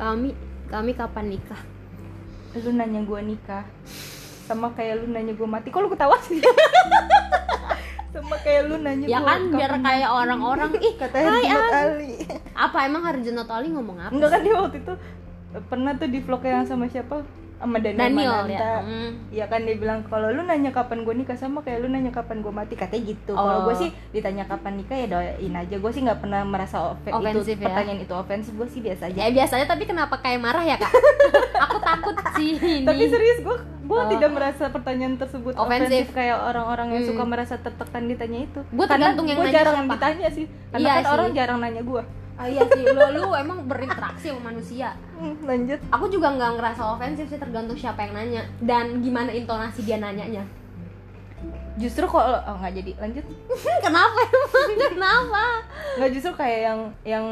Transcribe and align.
kami 0.00 0.32
kami 0.72 0.96
kapan 0.96 1.36
nikah? 1.36 1.60
Lu 2.56 2.72
nanya 2.72 3.04
gue 3.04 3.20
nikah. 3.20 3.68
Sama 4.48 4.72
kayak 4.72 5.04
lu 5.04 5.12
nanya 5.12 5.36
gue 5.36 5.44
mati. 5.44 5.68
Kok 5.68 5.84
lu 5.84 5.92
ketawa 5.92 6.16
sih? 6.24 6.40
Sama 8.16 8.34
kayak 8.42 8.62
lu 8.66 8.80
nanya 8.80 9.06
ya 9.06 9.20
gua 9.20 9.28
kan 9.36 9.40
biar 9.52 9.72
kayak 9.76 10.10
orang-orang. 10.10 10.70
Ih 10.80 10.94
katanya 10.96 11.28
hai 11.30 11.44
Herjunot. 11.46 11.74
Ali. 11.76 12.12
Apa 12.56 12.78
emang 12.88 13.02
Harjunot 13.04 13.48
Ali 13.52 13.68
ngomong 13.70 13.98
apa 14.00 14.10
enggak 14.10 14.30
kan 14.32 14.40
dia 14.40 14.54
waktu 14.56 14.78
itu 14.82 14.94
pernah 15.68 15.92
tuh 15.98 16.08
di 16.08 16.18
vlog 16.22 16.42
yang 16.46 16.66
sama 16.66 16.86
siapa 16.86 17.22
sama 17.60 17.76
Daniel, 17.76 18.00
Daniel 18.02 18.32
Mananta. 18.32 18.56
ya. 18.56 18.76
Iya 19.30 19.44
kan 19.46 19.60
dia 19.62 19.76
bilang 19.76 20.00
kalau 20.02 20.28
lu 20.28 20.42
nanya 20.42 20.70
kapan 20.70 21.04
gue 21.04 21.12
nikah 21.14 21.36
sama 21.36 21.60
kayak 21.60 21.78
lu 21.78 21.88
nanya 21.88 22.08
kapan 22.08 22.40
gue 22.40 22.48
mati 22.50 22.72
katanya 22.72 23.04
gitu. 23.06 23.32
Oh. 23.32 23.38
Kalau 23.38 23.60
gue 23.62 23.76
sih 23.78 23.90
ditanya 24.10 24.44
kapan 24.44 24.72
nikah 24.74 24.96
ya 24.96 25.06
doain 25.06 25.52
aja. 25.54 25.76
Gue 25.76 25.90
sih 25.90 26.00
nggak 26.00 26.18
pernah 26.18 26.40
merasa 26.42 26.76
ofe- 26.90 27.12
Ofensif 27.12 27.52
itu 27.52 27.60
ya? 27.60 27.66
pertanyaan 27.66 28.00
itu 28.00 28.14
ofensif. 28.14 28.52
Gue 28.54 28.64
sih 28.66 28.80
biasa 28.80 29.02
aja. 29.06 29.18
ya 29.18 29.28
biasanya 29.30 29.66
tapi 29.66 29.84
kenapa 29.84 30.16
kayak 30.16 30.40
marah 30.40 30.64
ya 30.64 30.74
kak 30.74 30.88
aku 31.62 31.76
takut 31.78 32.16
sih 32.34 32.56
ini 32.56 32.82
Tapi 32.82 33.04
serius 33.06 33.38
gue 33.40 33.56
gue 33.82 33.98
Oh. 33.98 34.06
tidak 34.08 34.30
merasa 34.30 34.64
pertanyaan 34.66 35.14
tersebut 35.16 35.52
Ofensif. 35.52 35.90
ofensif, 35.90 36.04
kayak 36.12 36.38
orang-orang 36.40 36.88
yang 36.90 37.02
Hmm. 37.02 37.10
suka 37.10 37.24
merasa 37.24 37.54
tertekan 37.56 38.06
ditanya 38.06 38.38
itu. 38.40 38.60
Karena 38.64 38.86
tergantung 38.86 39.26
yang 39.26 39.36
gua 39.36 39.44
nanya 39.44 39.56
jarang 39.58 39.74
siapa. 39.76 39.92
ditanya 39.92 40.28
sih. 40.30 40.46
Karena 40.70 40.78
Iya 40.80 40.92
kan 40.92 41.02
sih. 41.02 41.10
orang 41.10 41.28
jarang 41.34 41.58
nanya 41.58 41.82
gue. 41.82 42.02
Ah, 42.40 42.48
iya 42.48 42.64
sih 42.72 42.88
lu, 42.88 43.04
lu 43.20 43.36
emang 43.36 43.68
berinteraksi 43.68 44.32
sama 44.32 44.48
manusia. 44.48 44.96
Hmm, 45.20 45.36
lanjut. 45.44 45.76
aku 45.92 46.08
juga 46.08 46.32
nggak 46.32 46.56
ngerasa 46.56 46.82
ofensif 46.96 47.28
sih 47.28 47.36
tergantung 47.36 47.76
siapa 47.76 48.08
yang 48.08 48.16
nanya. 48.16 48.42
Dan 48.64 49.04
gimana 49.04 49.28
intonasi 49.28 49.84
dia 49.84 50.00
nanyanya. 50.00 50.40
Justru 51.76 52.08
kalau 52.08 52.40
oh 52.40 52.56
nggak 52.56 52.80
jadi 52.80 52.92
lanjut. 52.96 53.24
kenapa 53.84 54.18
emang? 54.24 54.68
Kenapa? 54.96 55.44
Nggak 56.00 56.10
justru 56.16 56.32
kayak 56.32 56.60
yang 56.64 56.80
yang 57.04 57.26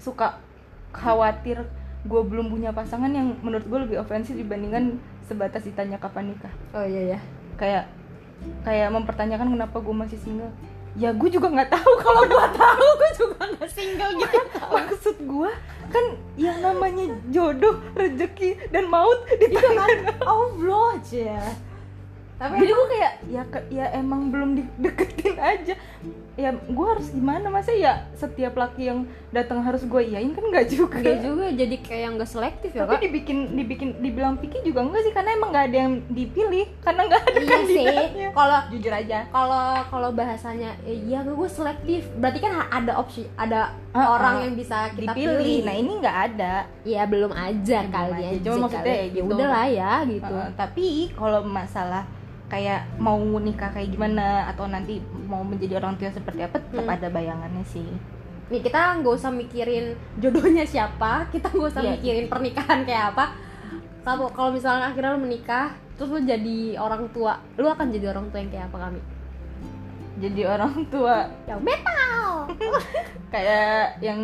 suka 0.00 0.40
khawatir 0.96 1.60
gue 2.06 2.22
belum 2.24 2.48
punya 2.48 2.72
pasangan 2.72 3.12
yang 3.12 3.36
menurut 3.44 3.66
gue 3.68 3.78
lebih 3.84 3.96
ofensif 4.00 4.32
dibandingkan 4.32 4.96
sebatas 5.26 5.66
ditanya 5.66 5.98
kapan 5.98 6.32
nikah. 6.32 6.54
oh 6.70 6.86
iya 6.86 7.18
ya 7.18 7.20
kayak 7.58 7.84
kayak 8.62 8.94
mempertanyakan 8.94 9.58
kenapa 9.58 9.76
gue 9.82 9.94
masih 9.94 10.18
single 10.22 10.52
ya 10.96 11.12
gue 11.12 11.28
juga 11.28 11.52
nggak 11.52 11.70
tahu 11.76 11.92
kalau 12.00 12.22
gue 12.24 12.46
tahu 12.56 12.88
gue 12.96 13.10
juga 13.20 13.42
nggak 13.52 13.70
single 13.70 14.12
gitu 14.16 14.38
maksud 14.72 15.16
gue 15.20 15.50
kan 15.92 16.04
yang 16.40 16.58
namanya 16.64 17.14
jodoh 17.30 17.78
rezeki 17.94 18.58
dan 18.74 18.88
maut 18.90 19.22
di 19.28 19.48
itu 19.48 19.60
kan? 19.60 19.76
tangan. 19.76 19.98
Allah 20.24 20.84
aja 20.98 21.36
tapi 22.36 22.52
jadi 22.58 22.68
gue 22.70 22.88
kayak 22.90 23.12
ya 23.26 23.42
ke- 23.44 23.68
ya 23.70 23.86
emang 23.94 24.28
belum 24.28 24.50
dideketin 24.54 25.36
aja. 25.38 25.74
Ya 26.36 26.52
gue 26.52 26.86
harus 26.86 27.08
gimana? 27.08 27.48
Masa 27.48 27.72
ya 27.72 28.04
setiap 28.12 28.52
laki 28.54 28.86
yang 28.86 29.00
datang 29.30 29.58
harus 29.58 29.80
gue 29.82 30.02
iyain? 30.04 30.28
Kan 30.30 30.44
nggak 30.46 30.68
juga. 30.68 31.00
Enggak 31.00 31.24
juga 31.24 31.46
jadi 31.48 31.76
kayak 31.78 32.08
nggak 32.12 32.28
selektif 32.28 32.70
ya 32.70 32.84
tapi 32.84 32.94
kak. 32.94 33.02
dibikin 33.02 33.38
dibikin 33.50 33.88
dibilang 33.96 34.36
pikir 34.36 34.60
juga 34.60 34.84
enggak 34.84 35.00
sih? 35.02 35.12
Karena 35.12 35.32
emang 35.32 35.48
nggak 35.48 35.66
ada 35.66 35.78
yang 35.80 35.92
dipilih. 36.06 36.68
Karena 36.78 37.00
nggak 37.08 37.22
ada 37.22 37.38
iya 37.38 37.56
sih. 37.64 37.84
kandidatnya. 37.88 38.28
Kalau 38.30 38.58
jujur 38.68 38.92
aja. 38.92 39.18
kalau 39.26 39.64
kalau 39.88 40.10
bahasanya 40.12 40.70
eh, 40.82 40.98
iya 41.00 41.24
gue 41.24 41.48
selektif. 41.48 42.04
Berarti 42.14 42.38
kan 42.38 42.52
ada 42.66 42.92
opsi 42.96 43.24
ada 43.34 43.72
Ah, 43.90 44.12
orang 44.12 44.34
ah. 44.34 44.42
yang 44.44 44.54
bisa 44.54 44.92
kita 44.92 45.08
dipilih. 45.08 45.40
pilih. 45.40 45.58
Nah 45.64 45.74
ini 45.74 45.92
nggak 45.96 46.16
ada. 46.28 46.54
Ya 46.84 47.02
belum 47.02 47.32
aja 47.32 47.64
Ya, 47.74 47.80
belum 47.82 47.96
kali 47.96 48.12
aja. 48.14 48.28
aja 48.30 48.44
Cuma 48.46 48.60
maksudnya 48.62 48.92
ya 48.92 49.00
ya 49.00 49.06
gitu. 49.10 49.24
udahlah 49.26 49.66
ya 49.66 49.92
gitu. 50.04 50.34
Uh, 50.36 50.48
tapi 50.52 50.86
kalau 51.10 51.40
masalah 51.42 52.04
kayak 52.46 52.94
mau 52.96 53.18
nikah 53.36 53.68
kayak 53.68 53.90
gimana 53.90 54.46
atau 54.46 54.64
nanti 54.64 54.98
mau 55.24 55.42
menjadi 55.42 55.76
orang 55.76 55.94
tua 55.94 56.08
seperti 56.08 56.40
apa 56.40 56.56
tetap 56.56 56.80
Hmm. 56.80 56.94
ada 56.94 57.08
bayangannya 57.08 57.64
sih. 57.64 57.86
Nih 58.46 58.60
kita 58.60 58.78
nggak 58.96 59.10
usah 59.12 59.30
mikirin 59.30 59.86
jodohnya 60.16 60.62
siapa 60.62 61.12
kita 61.32 61.48
nggak 61.48 61.68
usah 61.68 61.82
Iya. 61.82 61.90
mikirin 61.94 62.26
pernikahan 62.26 62.82
kayak 62.82 63.12
apa. 63.12 63.34
Kalau 64.00 64.30
kalau 64.30 64.50
misalnya 64.50 64.86
akhirnya 64.86 65.12
lu 65.12 65.22
menikah 65.22 65.74
terus 65.94 66.08
lu 66.08 66.22
jadi 66.22 66.76
orang 66.76 67.10
tua 67.10 67.42
lu 67.54 67.66
akan 67.66 67.90
jadi 67.90 68.06
orang 68.08 68.30
tua 68.30 68.38
yang 68.38 68.50
kayak 68.50 68.66
apa 68.68 68.78
kami? 68.80 69.00
Jadi 70.16 70.40
orang 70.44 70.74
tua. 70.86 71.16
Yang 71.44 71.60
metal 71.62 72.05
kayak 73.32 73.74
yang 73.98 74.20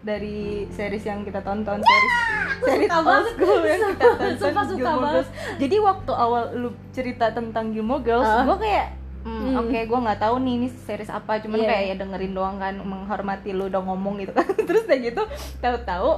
dari 0.00 0.38
series 0.68 1.02
yang 1.02 1.20
kita 1.20 1.40
tonton 1.40 1.78
series 1.78 2.14
series 2.60 2.88
suka 2.88 2.98
old 2.98 3.06
banget. 3.06 3.32
school 3.32 3.60
yang 3.62 3.80
kita 3.86 4.04
tonton 4.06 4.32
sumpah 4.34 4.64
suka 4.64 4.76
Gilmore 4.76 4.96
banget. 4.98 5.14
Girls. 5.14 5.28
jadi 5.58 5.76
waktu 5.80 6.12
awal 6.14 6.42
lu 6.54 6.68
cerita 6.90 7.26
tentang 7.30 7.64
Gilmore 7.70 8.02
Girls 8.02 8.26
Ah. 8.26 8.42
gue 8.42 8.58
kayak 8.58 8.86
hmm, 9.20 9.40
Hmm. 9.42 9.54
oke 9.58 9.78
gue 9.82 9.98
nggak 10.00 10.18
tahu 10.18 10.34
nih 10.38 10.54
ini 10.56 10.68
series 10.78 11.10
apa 11.10 11.32
cuman 11.38 11.58
Iya. 11.58 11.68
kayak 11.68 11.84
ya 11.84 11.96
dengerin 11.96 12.32
doang 12.32 12.56
kan 12.56 12.74
menghormati 12.78 13.50
lu 13.50 13.66
udah 13.66 13.82
ngomong 13.82 14.16
gitu 14.18 14.32
kan 14.32 14.46
terus 14.68 14.84
kayak 14.84 15.12
gitu 15.12 15.22
tahu-tahu 15.60 16.10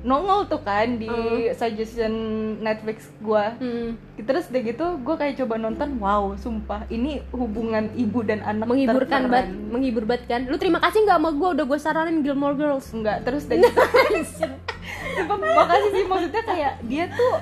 nongol 0.00 0.48
tuh 0.48 0.60
kan 0.60 0.96
di 0.96 1.06
Hmm. 1.06 1.52
suggestion 1.52 2.12
Netflix 2.58 3.12
gua. 3.20 3.52
Hmm, 3.56 4.00
terus 4.16 4.48
udah 4.48 4.62
gitu 4.62 4.86
gue 4.98 5.14
kayak 5.14 5.34
coba 5.36 5.54
nonton 5.56 5.96
wow 5.96 6.32
sumpah 6.34 6.88
ini 6.88 7.20
hubungan 7.30 7.92
ibu 7.94 8.20
dan 8.20 8.40
anak 8.40 8.64
menghiburkan 8.64 9.28
banget 9.28 9.52
menghibur 9.68 10.04
banget 10.04 10.24
kan? 10.26 10.40
Lu 10.44 10.56
terima 10.56 10.80
kasih 10.80 11.04
nggak 11.04 11.18
sama 11.18 11.30
gue 11.30 11.48
udah 11.52 11.64
gue 11.64 11.78
saranin 11.78 12.18
Gilmore 12.20 12.56
Girls. 12.56 12.88
Enggak 12.90 13.22
terus 13.22 13.44
udah 13.44 13.60
gitu. 13.60 13.80
Sumpah, 15.16 15.36
makasih 15.36 15.90
sih 15.92 16.04
maksudnya 16.04 16.42
kayak 16.42 16.74
dia 16.84 17.04
tuh 17.10 17.34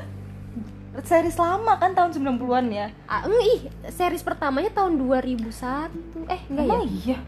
series 0.98 1.38
lama 1.38 1.78
kan 1.78 1.94
tahun 1.94 2.10
90-an 2.10 2.66
ya? 2.68 2.86
Ah, 3.06 3.22
ih 3.24 3.70
series 3.86 4.26
pertamanya 4.26 4.74
tahun 4.74 4.98
2001 4.98 5.47
eh 6.26 6.41
enggak 6.50 6.66
ya? 6.66 6.78
Iya 6.82 7.18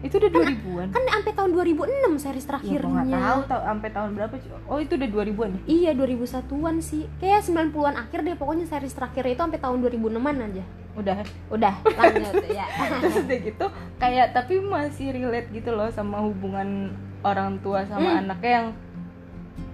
itu 0.00 0.16
udah 0.16 0.30
2000-an 0.32 0.88
kan 0.90 1.02
sampai 1.04 1.32
tahun 1.36 1.50
2006 1.52 2.16
series 2.16 2.40
ya 2.40 2.48
terakhirnya 2.48 3.02
nggak 3.04 3.20
tahu 3.20 3.40
tahu 3.44 3.60
sampai 3.68 3.88
tahun 3.92 4.10
berapa 4.16 4.34
oh 4.64 4.78
itu 4.80 4.92
udah 4.96 5.08
2000-an 5.12 5.50
ya? 5.52 5.60
Iya 5.68 5.90
2001-an 5.92 6.76
sih. 6.80 7.02
Kayak 7.20 7.40
90-an 7.44 7.94
akhir 8.00 8.18
deh 8.24 8.36
pokoknya 8.36 8.64
series 8.64 8.96
terakhir 8.96 9.22
itu 9.28 9.40
sampai 9.40 9.60
tahun 9.60 9.78
2006-an 9.84 10.36
aja. 10.40 10.64
Udah? 10.96 11.18
Udah 11.48 11.74
lanjut 11.84 12.44
ya. 12.58 12.66
Terus 13.04 13.16
udah 13.20 13.38
gitu 13.44 13.66
kayak 13.96 14.26
tapi 14.32 14.54
masih 14.58 15.12
relate 15.12 15.52
gitu 15.52 15.70
loh 15.70 15.92
sama 15.92 16.24
hubungan 16.24 16.96
orang 17.20 17.60
tua 17.60 17.84
sama 17.84 18.16
Hmm. 18.16 18.20
anaknya 18.24 18.52
yang 18.56 18.68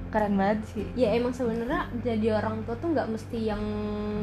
keren 0.06 0.34
banget 0.34 0.58
sih. 0.72 0.87
Ya 0.94 1.12
emang 1.12 1.34
sebenarnya 1.34 1.87
jadi 2.00 2.38
orang 2.38 2.62
tua 2.64 2.75
tuh 2.78 2.94
nggak 2.94 3.10
mesti 3.10 3.38
yang 3.43 3.62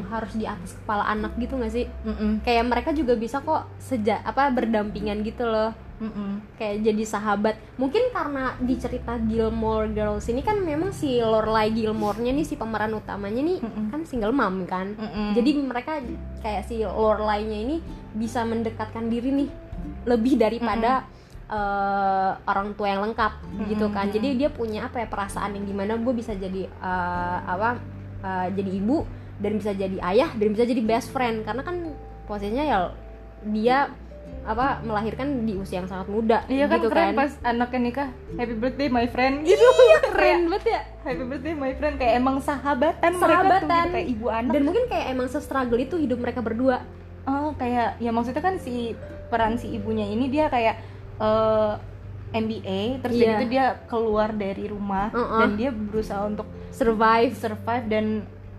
harus 0.08 0.32
di 0.34 0.44
atas 0.44 0.74
kepala 0.74 1.06
anak 1.06 1.36
gitu 1.38 1.54
gak 1.54 1.70
sih? 1.70 1.86
Mm-mm. 2.02 2.40
Kayak 2.42 2.64
mereka 2.66 2.90
juga 2.90 3.14
bisa 3.14 3.38
kok 3.40 3.68
sejak 3.78 4.20
apa 4.20 4.48
berdampingan 4.50 5.22
gitu 5.22 5.44
loh 5.44 5.70
Mm-mm. 5.94 6.42
Kayak 6.58 6.90
jadi 6.90 7.04
sahabat. 7.06 7.54
Mungkin 7.78 8.10
karena 8.10 8.58
di 8.58 8.74
cerita 8.74 9.14
Gilmore 9.14 9.94
Girls 9.94 10.26
ini 10.26 10.42
kan 10.42 10.58
memang 10.58 10.90
si 10.90 11.22
Lorelai 11.22 11.70
Gilmore-nya 11.70 12.34
nih 12.34 12.46
si 12.46 12.58
pemeran 12.58 12.98
utamanya 12.98 13.38
nih 13.38 13.58
Mm-mm. 13.62 13.94
kan 13.94 14.02
single 14.02 14.34
mom 14.34 14.66
kan. 14.66 14.98
Mm-mm. 14.98 15.38
jadi 15.38 15.50
mereka 15.62 16.02
kayak 16.42 16.66
si 16.66 16.82
Lorelai-nya 16.82 17.58
ini 17.62 17.76
bisa 18.10 18.42
mendekatkan 18.42 19.06
diri 19.06 19.30
nih 19.30 19.48
lebih 20.04 20.34
daripada 20.34 21.06
eh, 21.46 22.30
orang 22.42 22.74
tua 22.74 22.88
yang 22.90 23.02
lengkap 23.10 23.32
gitu 23.70 23.86
kan. 23.94 24.10
Jadi 24.10 24.28
dia 24.34 24.50
punya 24.50 24.90
apa 24.90 24.98
ya 24.98 25.06
perasaan 25.06 25.54
yang 25.54 25.64
gimana 25.64 25.94
gue 25.94 26.10
bisa 26.10 26.34
jadi 26.34 26.66
eh, 26.66 27.38
apa 27.46 27.78
eh, 28.18 28.46
jadi 28.50 28.70
ibu 28.82 29.06
dan 29.38 29.52
bisa 29.58 29.70
jadi 29.74 29.98
ayah 30.10 30.30
dan 30.34 30.48
bisa 30.50 30.66
jadi 30.66 30.82
best 30.82 31.14
friend. 31.14 31.46
Karena 31.46 31.62
kan 31.62 31.76
posisinya 32.26 32.64
ya 32.66 32.78
dia 33.44 33.92
apa 34.44 34.80
melahirkan 34.80 35.26
di 35.42 35.54
usia 35.54 35.80
yang 35.80 35.88
sangat 35.88 36.04
muda 36.06 36.44
Iya 36.46 36.64
kan 36.66 36.76
gitu 36.76 36.88
keren 36.88 37.06
kan. 37.06 37.16
pas 37.16 37.32
anaknya 37.42 37.80
nikah 37.82 38.08
Happy 38.34 38.54
birthday 38.54 38.88
my 38.88 39.06
friend. 39.06 39.34
Gitu. 39.42 39.56
iya 39.56 39.98
keren 40.04 40.38
banget 40.46 40.64
ya. 40.68 40.80
Happy 41.00 41.24
birthday 41.24 41.54
my 41.54 41.72
friend. 41.72 41.94
Kayak 41.96 42.14
emang 42.14 42.36
sahabatan, 42.38 43.10
mereka 43.10 43.24
tuh 43.40 43.42
Sahabatan. 43.42 43.64
gitu, 43.80 43.94
kayak 43.94 44.08
ibu 44.10 44.26
anak. 44.28 44.52
Dan 44.52 44.62
mungkin 44.62 44.84
kayak 44.86 45.06
emang 45.10 45.26
se-struggle 45.26 45.78
itu 45.78 45.96
hidup 45.96 46.18
mereka 46.18 46.40
berdua. 46.40 46.84
Oh 47.24 47.52
kayak 47.54 47.96
ya 47.98 48.10
maksudnya 48.10 48.38
kan 48.38 48.56
si 48.56 48.92
peran 49.26 49.56
si 49.56 49.70
ibunya 49.70 50.04
ini 50.04 50.28
dia 50.28 50.46
kayak 50.46 50.76
eh, 51.16 51.72
MBA 52.34 52.80
terus 53.00 53.14
Iya. 53.14 53.24
dari 53.24 53.34
itu 53.38 53.46
dia 53.50 53.66
keluar 53.86 54.28
dari 54.30 54.64
rumah 54.66 55.08
Uh-uh. 55.08 55.40
dan 55.40 55.50
dia 55.54 55.70
berusaha 55.70 56.20
untuk 56.22 56.44
survive. 56.68 57.32
survive 57.32 57.86
dan 57.86 58.06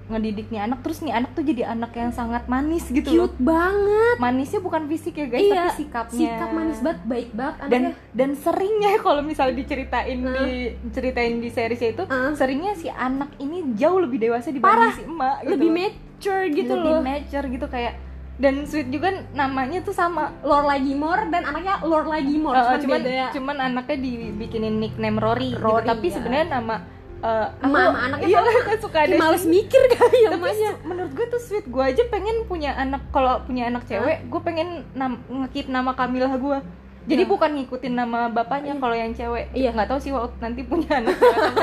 ngedidik 0.05 0.53
nih 0.53 0.61
anak 0.69 0.85
terus 0.85 1.01
nih 1.01 1.13
anak 1.17 1.33
tuh 1.33 1.41
jadi 1.41 1.73
anak 1.73 1.91
yang 1.97 2.13
sangat 2.13 2.45
manis 2.45 2.85
gitu 2.93 3.09
loh 3.09 3.25
cute 3.25 3.41
banget 3.41 4.15
manisnya 4.21 4.61
bukan 4.61 4.85
fisik 4.85 5.17
ya 5.17 5.25
guys 5.25 5.41
iya 5.41 5.55
tapi 5.65 5.77
sikapnya 5.81 6.19
sikap 6.21 6.49
manis 6.53 6.79
banget 6.85 6.99
baik 7.09 7.29
banget 7.33 7.55
dan 7.57 7.65
anaknya. 7.65 7.91
dan 8.13 8.29
seringnya 8.37 8.91
kalau 9.05 9.21
misalnya 9.25 9.55
diceritain 9.65 10.19
Hah? 10.21 10.35
di 10.45 10.49
ceritain 10.93 11.33
di 11.41 11.49
seriesnya 11.49 11.89
itu 11.97 12.03
Hah? 12.05 12.31
seringnya 12.37 12.73
si 12.77 12.87
anak 12.93 13.33
ini 13.41 13.73
jauh 13.73 13.97
lebih 13.97 14.21
dewasa 14.21 14.53
Parah. 14.61 14.93
dibanding 14.93 14.93
si 14.93 15.03
emak 15.09 15.35
gitu 15.41 15.51
lebih 15.57 15.69
loh. 15.69 15.75
mature 15.75 16.43
gitu 16.53 16.73
lebih 16.77 16.85
loh 16.85 17.01
mature 17.01 17.47
gitu 17.49 17.65
kayak 17.65 17.93
dan 18.35 18.67
sweet 18.67 18.91
juga 18.91 19.23
namanya 19.31 19.79
tuh 19.79 19.95
sama 19.95 20.35
Lorelai 20.43 20.83
Gilmore 20.83 21.31
dan 21.31 21.47
anaknya 21.47 21.79
Lorelai 21.87 22.19
Gilmore 22.19 22.55
Uh, 22.55 22.75
cuman, 22.83 22.99
cuman 22.99 23.01
ya 23.07 23.27
cuman 23.31 23.57
anaknya 23.63 23.97
dibikinin 24.03 24.75
nickname 24.75 25.17
Rory, 25.23 25.55
gitu. 25.55 25.63
Rory, 25.63 25.87
tapi 25.87 26.07
ya. 26.11 26.13
sebenarnya 26.19 26.47
nama 26.59 26.75
uh, 27.19 27.47
aku- 27.55 27.65
Emak 27.65 27.81
sama 27.85 27.99
anaknya 28.01 28.27
iya 28.27 28.39
sama. 28.41 28.61
kan 28.67 28.77
suka 28.79 28.97
ada 29.01 29.15
males 29.15 29.43
mikir 29.45 29.81
kali 29.89 30.17
ya 30.21 30.29
su- 30.33 30.79
menurut 30.83 31.11
gue 31.11 31.25
tuh 31.27 31.41
sweet 31.41 31.65
gue 31.65 31.83
aja 31.83 32.03
pengen 32.07 32.43
punya 32.45 32.73
anak 32.73 33.01
kalau 33.09 33.39
punya 33.41 33.67
anak 33.67 33.83
cewek 33.85 34.25
gue 34.25 34.41
pengen 34.41 34.83
nam 34.91 35.19
ngekip 35.25 35.67
nama 35.67 35.91
Kamilah 35.91 36.35
gue 36.35 36.57
jadi 37.05 37.21
Yang- 37.21 37.31
bukan 37.31 37.49
ngikutin 37.53 37.93
nama 37.93 38.19
bapaknya 38.27 38.73
Iya. 38.73 38.81
kalau 38.81 38.95
yang 38.97 39.13
cewek. 39.13 39.45
Iya. 39.53 39.69
nggak 39.71 39.87
tahu 39.87 39.99
sih 40.01 40.09
waktu 40.09 40.41
nanti 40.41 40.65
punya 40.65 40.89
anak 40.97 41.13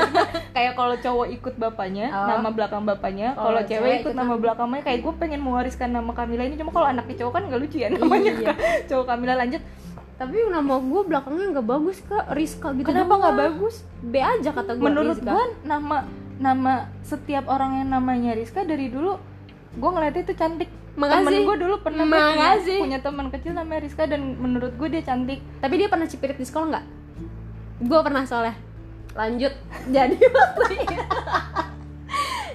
kayak 0.55 0.71
kalau 0.73 0.95
cowok 0.95 1.27
ikut 1.29 1.53
bapaknya 1.57 2.07
Oh. 2.09 2.27
nama 2.31 2.47
belakang 2.47 2.87
bapaknya. 2.87 3.35
Kalau 3.35 3.51
kalau 3.51 3.61
cewek 3.61 3.75
cewek 3.83 4.01
ikut 4.01 4.13
nama 4.15 4.23
nama- 4.29 4.39
belakangnya 4.39 4.81
kayak 4.81 4.99
gue 5.03 5.13
pengen 5.19 5.43
mewariskan 5.43 5.91
nama 5.91 6.11
Kamila 6.15 6.47
ini. 6.47 6.55
Cuma 6.55 6.71
kalau 6.71 6.87
anaknya 6.87 7.15
cowok 7.19 7.33
kan 7.33 7.43
nggak 7.43 7.59
lucu 7.59 7.75
ya 7.77 7.91
namanya 7.91 8.31
Iya. 8.33 8.53
cowok 8.87 9.05
Kamila 9.05 9.33
lanjut 9.35 9.59
tapi 10.23 10.39
nama 10.47 10.79
gue 10.79 11.01
belakangnya 11.03 11.45
nggak 11.59 11.67
bagus 11.67 11.97
kak. 12.07 12.31
Rizka 12.31 12.71
gitu 12.71 12.87
kenapa 12.87 13.13
nggak 13.19 13.35
bagus? 13.35 13.75
B 13.99 14.23
aja 14.23 14.49
kata 14.55 14.79
gue 14.79 14.85
menurut 14.87 15.19
gue 15.19 15.43
nama 15.67 16.07
nama 16.39 16.87
setiap 17.03 17.51
orang 17.51 17.83
yang 17.83 17.89
namanya 17.91 18.31
Rizka 18.31 18.63
dari 18.63 18.87
dulu 18.87 19.19
gue 19.75 19.89
ngeliatnya 19.91 20.23
itu 20.23 20.35
cantik. 20.39 20.69
Makasih. 20.93 21.25
temen 21.25 21.41
gue 21.49 21.57
dulu 21.57 21.75
pernah 21.81 22.05
gue 22.05 22.13
punya, 22.13 22.37
Makasih. 22.37 22.79
punya 22.85 22.99
teman 23.01 23.27
kecil 23.33 23.51
namanya 23.57 23.79
Rizka 23.83 24.03
dan 24.07 24.21
menurut 24.39 24.73
gue 24.79 24.87
dia 24.87 25.03
cantik. 25.03 25.43
Tapi 25.59 25.73
dia 25.75 25.87
pernah 25.91 26.07
cipirit 26.07 26.37
di 26.39 26.45
sekolah 26.47 26.67
nggak? 26.71 26.85
Gue 27.83 27.99
pernah 27.99 28.23
soalnya. 28.23 28.55
Lanjut. 29.17 29.53
Jadi 29.95 30.17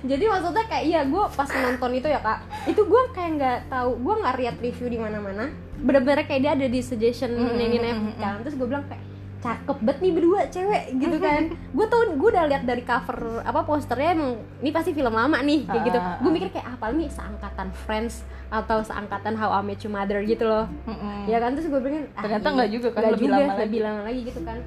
jadi 0.04 0.24
maksudnya 0.30 0.64
kayak 0.70 0.84
iya 0.86 1.00
gue 1.06 1.24
pas 1.34 1.48
nonton 1.48 1.90
itu 1.94 2.08
ya 2.10 2.20
kak. 2.22 2.38
Itu 2.70 2.82
gue 2.86 3.02
kayak 3.14 3.30
nggak 3.38 3.58
tahu 3.72 3.90
gue 3.98 4.14
nggak 4.22 4.34
lihat 4.38 4.56
review 4.62 4.86
di 4.90 4.98
mana 4.98 5.18
mana 5.18 5.44
bener-bener 5.78 6.26
kayak 6.26 6.40
dia 6.42 6.52
ada 6.58 6.66
di 6.66 6.80
suggestion 6.82 7.38
Mm, 7.38 7.54
ini 7.54 7.76
mm, 7.78 7.84
nih 7.84 7.92
mm, 7.94 8.12
kan. 8.18 8.36
Terus 8.42 8.54
gue 8.58 8.66
bilang 8.66 8.84
kayak 8.90 9.04
cakep 9.38 9.78
banget 9.86 9.98
nih 10.02 10.12
berdua 10.18 10.40
cewek 10.50 10.84
gitu 10.98 11.16
kan. 11.22 11.42
Gue 11.70 11.86
tau 11.86 12.02
gue 12.10 12.28
udah 12.34 12.44
lihat 12.50 12.62
dari 12.66 12.82
cover 12.82 13.18
apa 13.46 13.60
posternya 13.62 14.10
emang 14.18 14.32
ini 14.58 14.70
pasti 14.74 14.90
film 14.90 15.14
lama 15.14 15.38
nih 15.38 15.62
kayak 15.66 15.82
gitu. 15.86 15.98
Ah, 15.98 16.06
ah, 16.06 16.16
gue 16.18 16.30
ah. 16.30 16.34
mikir 16.34 16.48
kayak 16.50 16.66
apa 16.74 16.84
nih 16.90 17.08
seangkatan 17.10 17.68
Friends 17.86 18.14
atau 18.50 18.82
seangkatan 18.82 19.38
How 19.38 19.54
I 19.54 19.62
Met 19.62 19.80
Your 19.86 19.94
Mother 19.94 20.18
gitu 20.26 20.44
loh. 20.46 20.66
Mm-mm. 20.90 21.30
ya 21.30 21.38
kan? 21.38 21.54
Terus 21.54 21.70
gue 21.70 21.80
pikir 21.80 22.02
ah, 22.18 22.22
Ternyata 22.26 22.46
iya. 22.50 22.56
nggak 22.58 22.70
juga 22.74 22.88
kan, 22.90 23.02
lebih 23.14 23.28
juga, 23.30 23.36
lama 23.38 23.46
lagi. 23.46 23.62
lebih 23.62 23.80
lama 23.86 24.00
lagi 24.02 24.20
gitu 24.26 24.42
kan 24.42 24.58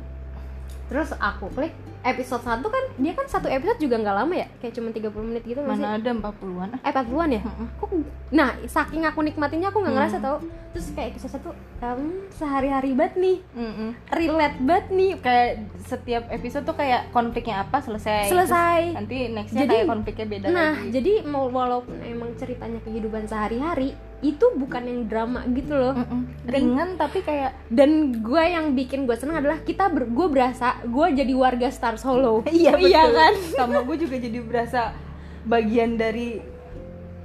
terus 0.91 1.15
aku 1.15 1.47
klik 1.49 1.71
episode 2.01 2.41
1 2.41 2.59
kan 2.65 2.83
dia 2.97 3.13
kan 3.13 3.23
satu 3.25 3.47
episode 3.47 3.79
juga 3.79 3.95
nggak 3.95 4.15
lama 4.17 4.33
ya? 4.33 4.47
Kayak 4.57 4.73
cuma 4.75 4.89
30 4.89 5.07
menit 5.23 5.43
gitu 5.45 5.61
sih 5.61 5.69
mana 5.69 5.95
ada 5.95 6.09
40-an 6.11 6.69
ah. 6.73 6.79
eh 6.81 6.91
40-an 6.91 7.29
ya? 7.31 7.41
Kok 7.77 7.89
nah 8.29 8.49
saking 8.61 9.05
aku 9.05 9.21
nikmatinnya 9.21 9.69
aku 9.69 9.79
nggak 9.79 9.95
ngerasa 9.95 10.17
Hmm. 10.17 10.25
tau. 10.25 10.37
Terus 10.71 10.87
kayak 10.91 11.07
episode 11.13 11.31
satu 11.31 11.49
um, 11.79 12.01
sehari-hari 12.29 12.91
banget 12.91 13.15
nih. 13.15 13.37
Mm-mm. 13.53 13.89
relate 14.09 14.57
banget 14.59 14.85
nih. 14.89 15.11
Kayak 15.17 15.49
setiap 15.79 16.23
episode 16.27 16.63
tuh 16.63 16.73
kayak 16.73 17.07
konfliknya 17.09 17.61
apa 17.61 17.77
selesai. 17.79 18.27
Selesai. 18.27 18.79
Terus 18.81 18.97
nanti 18.97 19.17
nextnya 19.29 19.61
Jadi- 19.61 19.73
kayak 19.77 19.87
konfliknya 19.87 20.25
beda 20.27 20.45
nah 20.49 20.71
lagi. 20.73 20.89
jadi 20.91 21.13
mau 21.23 21.47
walaupun 21.47 22.01
emang 22.01 22.35
ceritanya 22.35 22.81
kehidupan 22.81 23.23
sehari-hari 23.25 23.93
itu 24.21 24.45
bukan 24.53 24.85
yang 24.85 25.01
drama 25.09 25.41
gitu 25.49 25.73
loh. 25.73 25.97
Mm-mm. 25.97 26.21
ringan 26.45 26.93
tapi 26.97 27.25
kayak 27.25 27.57
dan 27.73 28.21
gue 28.21 28.43
yang 28.45 28.77
bikin 28.77 29.09
gue 29.09 29.17
seneng 29.17 29.41
adalah 29.41 29.61
kita 29.65 29.89
ber, 29.89 30.05
gue 30.09 30.27
berasa 30.29 30.77
gue 30.85 31.07
jadi 31.17 31.33
warga 31.33 31.69
Star 31.73 31.97
Solo. 31.97 32.45
Iya 32.49 32.77
betul. 32.77 32.89
iya 32.89 33.03
kan? 33.09 33.33
Sama 33.57 33.81
gue 33.81 33.97
juga 33.97 34.15
jadi 34.21 34.39
berasa 34.41 34.93
bagian 35.45 35.97
dari 35.97 36.37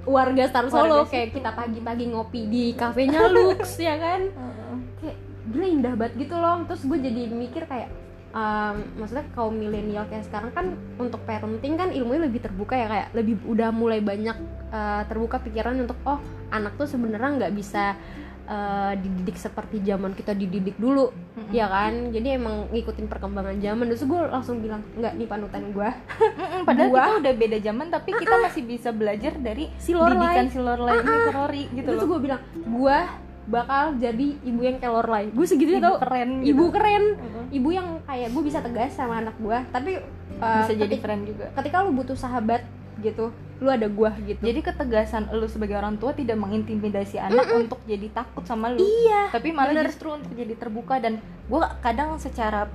warga 0.08 0.48
Star 0.48 0.66
Solo 0.72 1.04
Warga 1.04 1.12
kayak 1.12 1.28
kita 1.36 1.50
pagi-pagi 1.52 2.04
ngopi 2.14 2.40
di 2.48 2.64
kafenya 2.72 3.28
Lux 3.28 3.76
ya 3.76 3.98
kan? 4.00 4.20
Kayak 5.02 5.18
gila 5.52 5.66
indah 5.66 5.94
banget 5.98 6.14
gitu 6.24 6.34
loh. 6.38 6.64
Terus 6.64 6.82
gue 6.86 6.98
jadi 7.02 7.22
mikir 7.28 7.68
kayak 7.68 7.90
um, 8.36 8.76
maksudnya 8.96 9.24
kaum 9.32 9.56
milenial 9.56 10.04
kayak 10.06 10.22
sekarang 10.22 10.52
kan 10.52 10.66
untuk 10.96 11.24
parenting 11.24 11.74
kan 11.74 11.88
ilmunya 11.88 12.28
lebih 12.28 12.44
terbuka 12.44 12.76
ya 12.76 12.86
kayak 12.86 13.08
lebih 13.12 13.40
udah 13.44 13.72
mulai 13.72 13.98
banyak 13.98 14.36
uh, 14.68 15.02
terbuka 15.04 15.40
pikiran 15.40 15.72
untuk 15.78 15.96
oh 16.04 16.20
anak 16.48 16.76
tuh 16.76 16.84
sebenarnya 16.84 17.30
nggak 17.38 17.54
bisa 17.54 17.96
uh, 18.44 18.92
dididik 18.94 19.34
seperti 19.34 19.80
zaman 19.80 20.12
kita 20.12 20.30
dididik 20.30 20.76
dulu 20.76 21.10
Mm-mm. 21.10 21.50
ya 21.50 21.66
kan? 21.66 22.12
Jadi 22.12 22.28
emang 22.32 22.70
ngikutin 22.70 23.06
perkembangan 23.06 23.58
zaman. 23.58 23.84
Terus 23.88 24.04
gue 24.04 24.20
langsung 24.22 24.56
bilang 24.60 24.84
nggak 24.94 25.12
nih 25.16 25.26
panutan 25.26 25.64
gue 25.68 25.88
padahal 26.62 26.88
Gua- 26.88 27.00
kita 27.02 27.12
udah 27.18 27.34
beda 27.34 27.58
zaman 27.60 27.86
tapi 27.88 28.10
kita 28.12 28.34
masih 28.38 28.62
bisa 28.62 28.88
belajar 28.90 29.32
dari 29.34 29.66
Si 29.76 29.90
Lorelai. 29.90 30.14
didikan 30.36 30.46
si 30.46 30.58
Lorelai 30.58 30.98
Rory 31.32 31.62
gitu 31.72 31.86
terus 31.86 32.02
loh. 32.02 32.08
gue 32.08 32.18
bilang 32.22 32.40
gue 32.54 32.98
bakal 33.46 33.94
jadi 33.94 34.26
ibu 34.40 34.60
yang 34.60 34.76
kayak 34.76 34.92
Lorelai 34.92 35.26
gue 35.28 35.46
segitunya 35.46 35.78
Ibu 35.78 35.86
tau 35.86 35.96
keren 35.98 36.30
ibu 36.40 36.46
gitu. 36.60 36.64
keren 36.72 37.04
Mm-mm. 37.14 37.44
ibu 37.50 37.68
yang 37.70 37.88
kayak 38.02 38.28
gue 38.28 38.42
bisa 38.42 38.58
tegas 38.58 38.90
sama 38.92 39.14
anak 39.18 39.36
gue 39.36 39.58
tapi 39.70 39.90
uh, 40.36 40.58
bisa 40.60 40.74
jadi 40.74 40.90
ketik- 40.90 41.00
friend 41.00 41.22
juga 41.24 41.46
ketika 41.54 41.76
lu 41.80 41.90
butuh 41.92 42.14
sahabat 42.14 42.66
gitu 42.96 43.30
lu 43.56 43.68
ada 43.68 43.86
gue 43.86 44.10
gitu 44.26 44.40
jadi 44.42 44.60
ketegasan 44.62 45.30
lu 45.30 45.46
sebagai 45.46 45.74
orang 45.74 45.94
tua 45.94 46.10
tidak 46.10 46.34
mengintimidasi 46.34 47.16
anak 47.18 47.46
untuk 47.54 47.78
jadi 47.84 48.10
takut 48.10 48.42
sama 48.42 48.68
lu 48.68 48.82
iya 48.82 49.30
tapi 49.30 49.48
malah 49.48 49.72
bener. 49.72 49.86
justru 49.86 50.10
untuk 50.10 50.32
jadi 50.32 50.52
terbuka 50.52 50.98
dan 50.98 51.18
gue 51.22 51.60
kadang 51.80 52.16
secara 52.16 52.66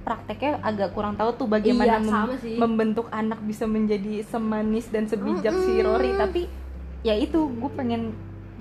prakteknya 0.00 0.58
agak 0.60 0.90
kurang 0.90 1.14
tahu 1.14 1.36
tuh 1.36 1.46
bagaimana 1.46 1.96
Iya, 1.96 2.02
mem- 2.02 2.40
sih. 2.40 2.56
membentuk 2.56 3.06
anak 3.10 3.38
bisa 3.40 3.64
menjadi 3.64 4.24
semanis 4.24 4.88
dan 4.88 5.04
sebijak 5.04 5.52
si 5.54 5.70
Mm-mm. 5.72 5.86
Rory 5.86 6.10
tapi 6.14 6.42
ya 7.00 7.14
itu 7.14 7.46
gue 7.46 7.70
pengen 7.70 8.16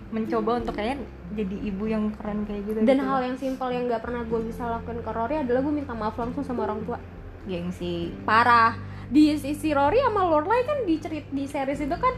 mencoba 0.10 0.58
untuk 0.58 0.74
kayak 0.74 0.98
jadi 1.38 1.58
ibu 1.70 1.86
yang 1.86 2.10
keren 2.18 2.42
kayak 2.50 2.66
gitu 2.66 2.82
dan 2.82 2.98
gitu. 2.98 3.06
hal 3.06 3.20
yang 3.22 3.38
simpel 3.38 3.70
yang 3.70 3.86
nggak 3.86 4.02
pernah 4.02 4.26
gue 4.26 4.40
bisa 4.50 4.66
lakuin 4.66 5.06
ke 5.06 5.12
Rory 5.14 5.36
adalah 5.46 5.62
gue 5.62 5.74
minta 5.74 5.94
maaf 5.94 6.18
langsung 6.18 6.42
sama 6.42 6.66
orang 6.66 6.82
tua. 6.84 6.98
Gengsi. 7.46 8.14
Parah. 8.26 8.74
Di 9.10 9.38
sisi 9.38 9.74
Rory 9.74 10.02
sama 10.02 10.26
Lorelai 10.26 10.66
kan 10.66 10.86
di 10.86 10.98
cerit 11.02 11.26
di 11.34 11.46
series 11.50 11.82
itu 11.82 11.98
kan 11.98 12.14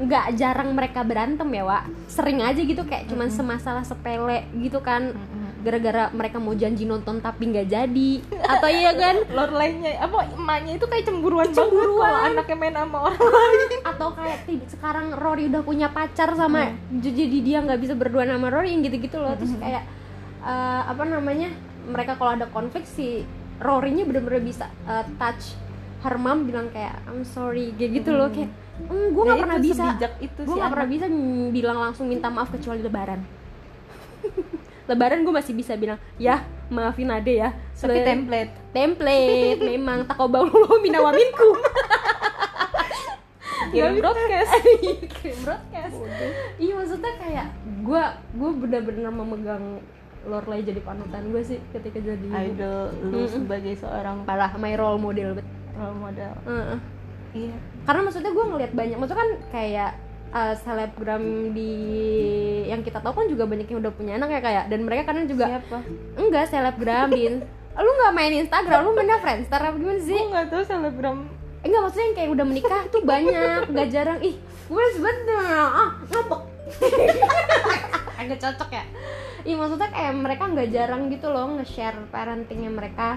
nggak 0.00 0.26
jarang 0.40 0.72
mereka 0.72 1.04
berantem 1.04 1.48
ya 1.52 1.64
Wak. 1.64 1.84
Sering 2.08 2.40
aja 2.40 2.60
gitu 2.60 2.84
kayak 2.84 3.08
cuman 3.08 3.28
semasalah 3.28 3.84
sepele 3.84 4.48
gitu 4.60 4.80
kan. 4.80 5.16
Gara-gara 5.60 6.08
mereka 6.10 6.36
mau 6.36 6.52
janji 6.52 6.82
nonton 6.82 7.18
tapi 7.18 7.48
nggak 7.48 7.66
jadi. 7.66 8.10
Atau 8.42 8.68
iya 8.68 8.90
kan? 8.92 9.16
Lorelai-nya 9.36 10.00
apa 10.00 10.24
emaknya 10.30 10.72
itu 10.74 10.84
kayak 10.84 11.04
cemburuan, 11.04 11.48
Cemburuan. 11.48 11.96
banget 11.96 12.10
kalau 12.10 12.28
anaknya 12.32 12.56
main 12.56 12.74
sama 12.74 12.98
orang. 13.04 13.20
Lain 13.20 13.60
atau 13.92 14.08
kayak 14.12 14.38
sekarang 14.66 15.06
Rory 15.12 15.44
udah 15.46 15.62
punya 15.62 15.88
pacar 15.88 16.32
sama 16.32 16.72
j- 16.94 17.12
jadi 17.12 17.38
dia 17.40 17.58
nggak 17.60 17.78
bisa 17.78 17.94
berdua 17.94 18.24
sama 18.24 18.48
Rory 18.48 18.72
yang 18.72 18.82
gitu-gitu 18.82 19.16
loh. 19.16 19.32
Terus 19.34 19.54
kayak 19.56 19.84
eh, 20.40 20.82
apa 20.84 21.02
namanya 21.02 21.48
mereka 21.82 22.14
kalau 22.14 22.34
ada 22.34 22.46
konflik 22.46 22.84
si 22.84 23.22
Rory-nya 23.56 24.04
bener-bener 24.04 24.40
bisa 24.40 24.68
eh, 24.84 25.04
touch 25.14 25.54
her 26.00 26.16
mom 26.16 26.44
bilang 26.44 26.68
kayak 26.68 26.96
I'm 27.04 27.22
sorry 27.22 27.72
kayak 27.74 28.00
gitu 28.00 28.10
loh. 28.12 28.28
Hmm. 28.28 28.36
kayak 28.36 28.50
mm, 28.80 29.06
gue 29.12 29.20
Ya 29.20 29.26
nggak 29.26 29.36
itu, 29.36 29.44
pernah 29.44 29.58
bisa 29.60 29.84
gue 29.92 30.16
si 30.48 30.56
nggak 30.56 30.72
pernah 30.72 30.88
bisa 30.88 31.06
bilang 31.50 31.78
langsung 31.78 32.08
minta 32.08 32.26
maaf 32.26 32.48
kecuali 32.48 32.80
lebaran 32.80 33.20
lebaran 34.90 35.22
gue 35.22 35.30
masih 35.30 35.54
bisa 35.54 35.78
bilang 35.78 36.02
ya 36.18 36.42
maafin 36.66 37.14
ade 37.14 37.38
ya. 37.38 37.54
Tapi 37.78 38.02
template. 38.02 38.50
Template 38.74 39.62
memang. 39.62 40.02
Takobaulo 40.10 40.82
minawaminku. 40.82 41.50
Kirim 43.72 44.02
broadcast. 44.02 44.52
Kirim 45.22 45.38
broadcast. 45.46 45.96
Iya 46.58 46.72
maksudnya 46.74 47.12
kayak 47.22 47.46
gue 47.86 48.02
gue 48.34 48.50
benar-benar 48.66 49.12
memegang 49.14 49.78
Lorelai 50.20 50.60
jadi 50.60 50.84
panutan 50.84 51.32
gue 51.32 51.40
sih 51.40 51.56
ketika 51.72 51.96
jadi 51.96 52.28
idol 52.52 52.92
lu 53.08 53.24
Mm-mm. 53.24 53.30
sebagai 53.30 53.72
seorang 53.78 54.28
parah. 54.28 54.52
My 54.60 54.76
role 54.76 55.00
model 55.00 55.38
bet. 55.38 55.46
Role 55.78 55.96
model. 55.96 56.32
Heeh. 56.44 56.78
iya. 57.32 57.56
Karena 57.88 58.00
maksudnya 58.04 58.32
gue 58.34 58.44
ngelihat 58.44 58.72
banyak 58.76 58.96
maksudnya 59.00 59.20
kan 59.24 59.30
kayak 59.48 59.90
uh, 60.30 60.54
selebgram 60.58 61.54
di 61.54 61.72
yang 62.66 62.80
kita 62.86 63.02
tahu 63.02 63.12
kan 63.12 63.26
juga 63.26 63.44
banyak 63.46 63.66
yang 63.66 63.78
udah 63.82 63.92
punya 63.94 64.12
anak 64.16 64.30
ya 64.34 64.40
kayak 64.40 64.64
dan 64.70 64.80
mereka 64.86 65.02
kadang 65.10 65.26
juga 65.26 65.58
siapa? 65.58 65.78
Enggak 66.18 66.44
selebgram 66.50 67.08
di 67.12 67.22
lu 67.84 67.90
nggak 67.96 68.14
main 68.14 68.32
Instagram? 68.44 68.80
Lu 68.86 68.92
mainnya 68.92 69.18
Friendster 69.22 69.60
apa 69.60 69.76
gimana 69.78 70.00
sih? 70.02 70.18
Gue 70.18 70.28
nggak 70.30 70.46
tahu 70.50 70.62
selebgram. 70.66 71.18
Enggak 71.60 71.80
maksudnya 71.84 72.06
yang 72.06 72.16
kayak 72.16 72.30
udah 72.32 72.46
menikah 72.46 72.82
tuh 72.88 73.02
banyak 73.04 73.60
nggak 73.68 73.88
jarang. 73.92 74.18
Ih 74.22 74.36
gue 74.70 74.84
sebetulnya 74.94 75.66
ah 75.66 75.90
ngambek 76.06 76.42
agak 78.20 78.38
cocok 78.38 78.70
ya 78.70 78.84
Ih 79.42 79.56
maksudnya 79.56 79.88
kayak 79.88 80.12
mereka 80.14 80.44
nggak 80.46 80.68
jarang 80.68 81.02
gitu 81.08 81.26
loh 81.28 81.56
nge-share 81.56 81.96
parentingnya 82.08 82.68
mereka. 82.68 83.16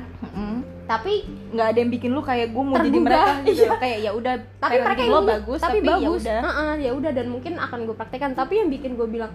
Tapi 0.84 1.14
nggak 1.52 1.68
ada 1.74 1.78
yang 1.80 1.92
bikin 1.92 2.12
lu 2.12 2.20
kayak 2.20 2.52
gue 2.52 2.64
mau 2.64 2.76
jadi 2.76 3.00
mereka 3.00 3.32
gitu 3.48 3.64
iya. 3.64 3.80
kayak 3.80 3.98
ya 4.04 4.12
udah 4.12 4.34
tapi 4.60 4.76
mereka 4.80 5.00
yang 5.00 5.12
lo 5.12 5.22
bagus 5.24 5.60
tapi, 5.60 5.78
tapi, 5.80 5.88
ya 5.88 5.92
bagus. 5.96 6.22
udah. 6.22 6.40
Heeh, 6.44 6.74
ya 6.84 6.92
udah 6.92 7.12
dan 7.12 7.28
mungkin 7.28 7.54
akan 7.56 7.80
gue 7.88 7.96
praktekkan. 7.96 8.32
Tapi 8.36 8.54
yang 8.60 8.70
bikin 8.70 8.96
gue 8.96 9.08
bilang 9.08 9.32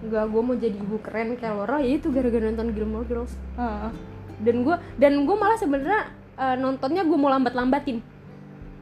gak 0.00 0.26
gue 0.26 0.40
mau 0.40 0.56
jadi 0.56 0.74
ibu 0.74 0.96
keren 1.04 1.36
kayak 1.36 1.54
Laura 1.54 1.76
ya 1.78 1.92
itu 1.92 2.08
gara-gara 2.08 2.48
nonton 2.48 2.72
Gilmore 2.72 3.04
Girls. 3.04 3.34
Heeh. 3.54 3.90
dan 4.40 4.56
gue 4.64 4.72
dan 4.96 5.12
gue 5.28 5.36
malah 5.36 5.58
sebenarnya 5.60 6.00
eh, 6.34 6.56
nontonnya 6.56 7.02
gue 7.04 7.18
mau 7.18 7.28
lambat-lambatin. 7.28 8.00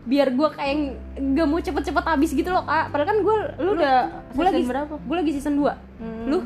Biar 0.09 0.33
gue 0.33 0.49
kayak 0.49 0.77
gak 1.19 1.47
mau 1.47 1.59
cepet-cepet 1.59 2.05
habis 2.07 2.31
gitu 2.33 2.49
loh 2.49 2.63
kak. 2.63 2.89
Padahal 2.89 3.09
kan 3.11 3.19
gue 3.19 3.37
lu 3.61 3.71
udah 3.75 3.97
gue 4.31 4.45
lagi 4.47 4.63
berapa? 4.65 4.95
gue 4.95 5.17
lagi 5.19 5.33
season 5.35 5.59
2 5.59 5.69
Hmm. 5.99 6.31
lu 6.31 6.39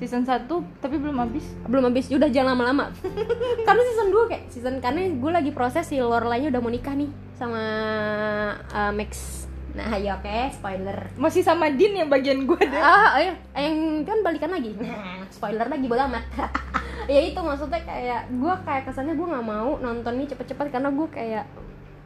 season 0.00 0.24
1 0.24 0.48
tapi 0.80 0.96
belum 0.96 1.20
habis. 1.20 1.44
Belum 1.68 1.84
habis. 1.84 2.08
Udah 2.08 2.32
jangan 2.32 2.56
lama-lama. 2.56 2.88
Karena 3.68 3.82
season 3.84 4.08
2 4.08 4.30
kayak 4.32 4.44
season 4.48 4.74
karena 4.80 5.04
gue 5.12 5.30
lagi 5.30 5.50
proses 5.52 5.84
si 5.84 6.00
Lorelai 6.00 6.48
udah 6.48 6.60
mau 6.64 6.72
nikah 6.72 6.96
nih 6.96 7.12
sama 7.36 7.62
eh, 8.64 8.92
Max. 8.96 9.44
Nah 9.76 9.94
ya 10.00 10.18
oke. 10.18 10.56
Spoiler. 10.56 10.98
Masih 11.14 11.44
sama 11.44 11.68
Din 11.70 12.00
yang 12.00 12.08
bagian 12.08 12.48
gue 12.48 12.58
deh. 12.64 12.80
Ah 12.80 13.20
ayo 13.20 13.36
yang 13.54 14.02
kan 14.08 14.18
balikan 14.24 14.50
lagi. 14.50 14.72
Nah. 14.74 15.22
Spoiler 15.28 15.68
lagi 15.68 15.84
bodo 15.86 16.02
amat. 16.08 16.24
Ya 17.08 17.26
itu 17.26 17.40
maksudnya 17.42 17.80
kayak 17.82 18.30
gue 18.30 18.54
kayak 18.62 18.86
kesannya 18.86 19.18
gue 19.18 19.26
nggak 19.26 19.42
mau 19.42 19.82
nonton 19.82 20.14
ini 20.14 20.30
cepet-cepet 20.30 20.70
karena 20.70 20.94
gue 20.94 21.08
kayak 21.10 21.42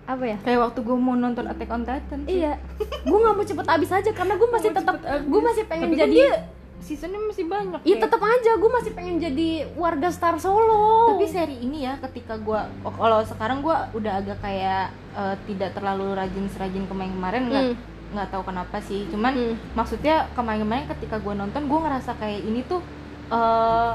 apa 0.08 0.24
ya? 0.24 0.38
Kayak 0.40 0.60
waktu 0.70 0.80
gue 0.80 0.96
mau 0.96 1.12
nonton 1.12 1.44
Attack 1.44 1.70
on 1.76 1.84
Titan 1.84 2.20
sih. 2.24 2.40
iya. 2.40 2.56
Gue 3.04 3.18
nggak 3.20 3.34
mau 3.36 3.44
cepet 3.44 3.66
habis 3.68 3.90
aja 3.92 4.10
karena 4.16 4.34
gue 4.38 4.48
masih 4.48 4.70
tetap 4.72 4.96
gue 5.04 5.40
masih 5.44 5.64
pengen 5.68 5.92
Tapi 5.92 5.96
kan 5.98 6.08
jadi 6.08 6.14
dia 6.16 6.32
seasonnya 6.76 7.20
masih 7.22 7.44
banyak 7.44 7.80
Iya 7.80 7.96
kayak. 7.96 8.02
tetap 8.02 8.20
aja 8.20 8.50
gue 8.54 8.70
masih 8.72 8.92
pengen 8.92 9.16
jadi 9.18 9.48
warga 9.74 10.08
Star 10.08 10.36
Solo. 10.36 11.08
tapi 11.08 11.24
seri 11.24 11.56
ini 11.58 11.82
ya 11.82 11.96
ketika 12.00 12.34
gua 12.36 12.66
oh, 12.80 12.90
kalau 12.90 13.20
sekarang 13.20 13.60
gua 13.60 13.88
udah 13.92 14.18
agak 14.18 14.38
kayak 14.38 14.88
eh, 15.12 15.36
tidak 15.44 15.70
terlalu 15.72 16.12
rajin 16.12 16.46
serajin 16.48 16.84
kemarin-kemarin 16.84 17.42
nggak 17.46 17.64
Hmm. 17.66 17.76
nggak 18.12 18.28
tahu 18.28 18.42
kenapa 18.44 18.76
sih 18.78 19.08
cuman 19.08 19.32
Hmm. 19.32 19.54
maksudnya 19.72 20.28
kemarin-kemarin 20.32 20.86
ketika 20.88 21.16
gua 21.18 21.34
nonton 21.34 21.64
gua 21.64 21.78
ngerasa 21.82 22.14
kayak 22.14 22.40
ini 22.42 22.60
tuh 22.62 22.82
eh 23.26 23.92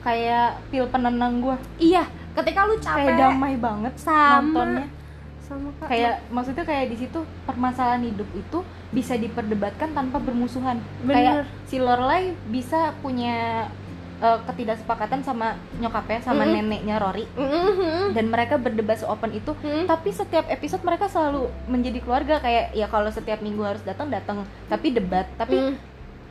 kayak 0.00 0.48
pil 0.68 0.86
penenang 0.86 1.40
gua 1.40 1.56
iya, 1.76 2.04
ketika 2.32 2.64
lu 2.64 2.76
capek 2.76 3.04
kayak 3.06 3.18
damai 3.18 3.54
banget 3.54 3.92
Sama. 3.96 4.40
nontonnya 4.42 4.86
sama 5.50 5.68
kak. 5.76 5.88
kayak 5.88 6.14
maksudnya 6.30 6.62
kayak 6.62 6.86
di 6.86 6.96
situ 6.96 7.18
permasalahan 7.42 8.06
hidup 8.06 8.30
itu 8.32 8.58
bisa 8.90 9.14
diperdebatkan 9.14 9.90
tanpa 9.90 10.16
bermusuhan 10.18 10.78
Bener. 11.02 11.10
kayak 11.12 11.34
si 11.66 11.76
Lorelai 11.76 12.30
bisa 12.46 12.94
punya 12.96 13.66
eh, 14.20 14.38
ketidaksepakatan 14.44 15.20
sama 15.20 15.52
nyokapnya 15.74 16.20
sama 16.20 16.44
Mm-mm. 16.44 16.54
neneknya 16.60 16.96
Rory 16.96 17.24
Mhm. 17.34 18.12
dan 18.12 18.28
mereka 18.28 18.54
berdebat 18.56 18.94
seopen 18.96 19.32
itu 19.32 19.56
Hmm. 19.56 19.84
tapi 19.86 20.12
setiap 20.12 20.44
episode 20.46 20.84
mereka 20.84 21.08
selalu 21.08 21.48
menjadi 21.66 21.98
keluarga 21.98 22.36
kayak 22.36 22.70
ya 22.70 22.84
kalau 22.86 23.08
setiap 23.08 23.40
minggu 23.40 23.64
harus 23.64 23.80
datang 23.80 24.06
datang 24.06 24.44
tapi 24.68 24.92
debat 24.92 25.24
tapi 25.34 25.56
Hmm. 25.58 25.74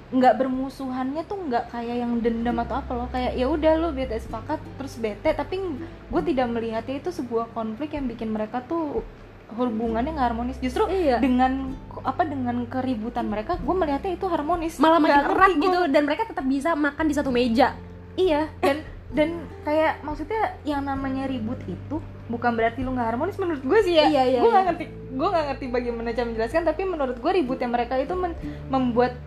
Nggak 0.09 0.33
bermusuhannya 0.35 1.21
tuh 1.23 1.37
nggak 1.39 1.69
kayak 1.69 2.01
yang 2.01 2.17
dendam 2.17 2.57
atau 2.57 2.81
apa 2.81 2.91
loh 2.91 3.07
kayak 3.07 3.37
ya 3.37 3.45
udah 3.45 3.77
lo 3.77 3.89
bete 3.91 4.17
sepakat 4.17 4.57
terus 4.75 4.97
bete 4.97 5.29
tapi 5.31 5.61
gue 5.85 6.21
tidak 6.25 6.49
melihatnya 6.49 6.97
itu 6.97 7.13
sebuah 7.13 7.53
konflik 7.53 7.93
yang 7.93 8.09
bikin 8.09 8.33
mereka 8.33 8.65
tuh 8.65 9.05
hubungannya 9.49 10.13
nggak 10.13 10.27
harmonis 10.27 10.57
justru 10.57 10.85
Iya. 10.85 11.17
dengan 11.17 11.73
apa 11.99 12.21
dengan 12.21 12.65
keributan 12.65 13.25
mereka 13.25 13.57
gue 13.57 13.75
melihatnya 13.75 14.13
itu 14.13 14.25
harmonis 14.25 14.77
malah 14.77 14.97
makin 14.97 15.25
erat 15.27 15.51
gitu 15.55 15.79
gua. 15.79 15.89
dan 15.89 16.01
mereka 16.05 16.23
tetap 16.25 16.45
bisa 16.45 16.73
makan 16.73 17.05
di 17.05 17.13
satu 17.13 17.29
meja. 17.29 17.73
iya 18.13 18.49
dan 18.59 18.81
dan 19.09 19.29
kayak 19.61 20.01
maksudnya 20.01 20.53
yang 20.61 20.85
namanya 20.85 21.25
ribut 21.25 21.57
itu 21.65 21.97
bukan 22.29 22.53
berarti 22.53 22.81
lu 22.81 22.93
nggak 22.93 23.09
harmonis 23.09 23.37
menurut 23.37 23.61
gue 23.61 23.79
sih 23.81 23.93
ya 23.95 24.05
Iya, 24.05 24.23
iya, 24.27 24.39
gue 24.39 24.49
nggak 24.49 24.61
iya. 24.61 24.69
ngerti 24.69 24.85
gue 25.09 25.27
nggak 25.27 25.45
ngerti 25.49 25.65
bagaimana 25.67 26.09
cara 26.13 26.25
menjelaskan 26.25 26.61
tapi 26.61 26.81
menurut 26.83 27.17
gue 27.17 27.31
ributnya 27.31 27.65
mereka 27.67 27.97
itu 27.97 28.13
men- 28.13 28.37
membuat 28.69 29.17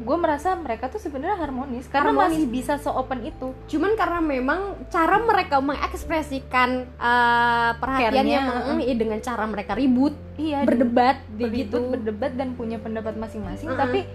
gue 0.00 0.16
merasa 0.16 0.56
mereka 0.56 0.88
tuh 0.88 0.96
sebenarnya 0.96 1.36
harmonis 1.36 1.84
karena 1.86 2.08
Harmonis. 2.08 2.32
masih 2.32 2.44
bisa 2.48 2.74
seopen 2.76 3.20
itu 3.22 3.52
Cuman 3.68 3.92
karena 3.94 4.18
memang 4.18 4.60
cara 4.88 5.20
mereka 5.20 5.60
mengekspresikan 5.60 6.88
eh, 6.90 7.70
perhatiannya 7.76 8.40
Care-nya, 8.40 8.40
mm, 8.66 8.80
iya, 8.80 8.94
dengan 8.96 9.18
cara 9.20 9.44
mereka 9.44 9.76
ribut, 9.76 10.16
iya 10.34 10.64
berdebat, 10.64 11.20
begitu. 11.30 11.76
berdebat 11.86 12.32
dan 12.32 12.56
punya 12.56 12.80
pendapat 12.80 13.12
masing-masing 13.14 13.68
Mm-mm. 13.68 13.76
tapi 13.78 14.08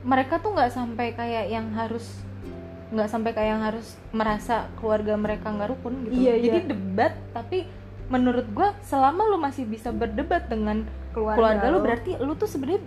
mereka 0.00 0.38
tuh 0.38 0.56
nggak 0.56 0.70
sampai 0.70 1.12
kayak 1.12 1.46
yang 1.48 1.68
harus 1.72 2.24
nggak 2.88 3.04
sampai 3.06 3.36
kayak 3.36 3.50
yang 3.52 3.62
harus 3.62 3.86
merasa 4.10 4.64
keluarga 4.74 5.12
mereka 5.14 5.52
nggak 5.52 5.68
rukun 5.68 6.08
gitu 6.08 6.24
Iya, 6.24 6.34
jadi 6.40 6.58
iya. 6.58 6.66
debat 6.66 7.12
tapi 7.30 7.68
menurut 8.08 8.48
gua 8.48 8.72
selama 8.80 9.28
lu 9.28 9.36
masih 9.36 9.68
bisa 9.68 9.92
berdebat 9.92 10.48
dengan 10.48 10.88
Keluarga 11.12 11.36
keluarga, 11.36 11.66
lu 11.68 11.76
lu. 11.76 11.84
berarti 11.84 12.10
lu 12.16 12.32
tuh 12.32 12.48
sebenarnya 12.48 12.80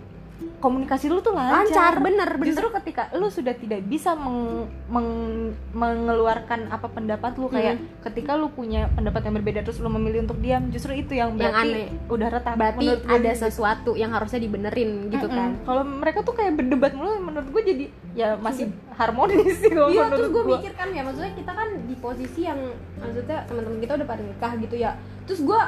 komunikasi 0.62 1.10
lu 1.10 1.18
tuh 1.18 1.34
Lancar, 1.34 1.66
lancar, 1.66 1.94
bener, 1.98 2.30
bener. 2.32 2.46
justru 2.48 2.70
ketika 2.72 3.10
lu 3.12 3.26
sudah 3.26 3.50
tidak 3.52 3.82
bisa 3.82 4.14
meng- 4.14 4.70
meng- 4.86 5.58
mengeluarkan 5.72 6.70
apa 6.70 6.86
pendapat 6.86 7.34
lu 7.34 7.50
kayak 7.50 7.76
ketika 8.02 8.32
lu 8.32 8.46
punya 8.48 8.86
pendapat 8.88 9.26
yang 9.26 9.34
berbeda 9.34 9.60
terus 9.60 9.76
lu 9.76 9.90
memilih 9.90 10.22
untuk 10.22 10.38
diam 10.38 10.70
justru 10.70 10.94
itu 10.94 11.12
yang 11.12 11.34
Yang 11.34 11.42
berarti 11.42 11.68
aneh. 11.68 11.86
udah 12.06 12.28
retak 12.30 12.54
Berarti 12.54 12.86
ada 13.02 13.18
gitu. 13.28 13.42
sesuatu 13.42 13.90
yang 13.92 14.10
harusnya 14.10 14.38
dibenerin 14.38 14.90
gitu 15.08 15.26
Mm-mm. 15.26 15.36
kan. 15.36 15.50
Kalau 15.62 15.82
mereka 15.82 16.22
tuh 16.22 16.32
kayak 16.32 16.54
berdebat 16.54 16.92
mulu 16.92 17.18
menurut 17.18 17.48
gue 17.50 17.62
jadi 17.66 17.84
ya 18.12 18.28
masih 18.36 18.70
harmonis 18.94 19.58
sih 19.58 19.68
kalau 19.68 19.90
Iya 19.90 20.06
terus 20.08 20.30
gue 20.30 20.44
mikir 20.46 20.72
kan 20.72 20.88
ya 20.88 21.02
maksudnya 21.02 21.32
kita 21.32 21.50
kan 21.50 21.68
di 21.82 21.94
posisi 21.96 22.40
yang 22.42 22.60
maksudnya 22.96 23.42
teman-teman 23.44 23.80
kita 23.80 23.92
udah 23.96 24.06
pada 24.06 24.22
nikah 24.22 24.52
gitu 24.56 24.76
ya 24.76 24.94
terus 25.24 25.40
gue 25.40 25.60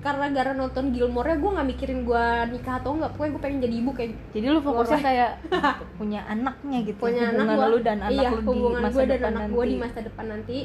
karena 0.00 0.26
gara 0.32 0.52
nonton 0.56 0.96
Gilmore 0.96 1.36
gue 1.36 1.50
nggak 1.52 1.68
mikirin 1.76 2.00
gue 2.08 2.24
nikah 2.56 2.80
atau 2.80 2.96
enggak 2.96 3.12
pokoknya 3.12 3.30
gue 3.36 3.42
pengen 3.44 3.58
jadi 3.60 3.74
ibu 3.84 3.90
kayak 3.92 4.12
Jadi 4.32 4.46
lu 4.48 4.60
fokusnya 4.64 5.00
kayak 5.04 5.30
punya 6.00 6.20
anaknya 6.24 6.78
gitu. 6.88 6.96
punya 6.96 7.28
anak 7.28 7.44
hubungan 7.44 7.60
gue 7.60 7.68
lu 7.68 7.78
dan 7.84 7.98
anak 8.00 8.22
iya, 8.24 8.28
lu 8.32 8.40
di 8.40 8.46
hubungan 8.48 8.80
masa 8.80 8.94
gue 8.96 9.04
dan 9.04 9.20
anak 9.28 9.46
gue 9.52 9.64
di 9.68 9.76
masa 9.76 9.98
depan 10.00 10.26
nanti 10.32 10.56